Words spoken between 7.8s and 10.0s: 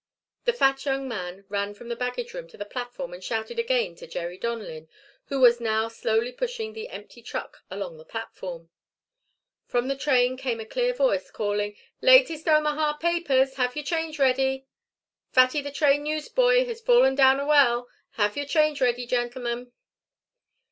the platform. From the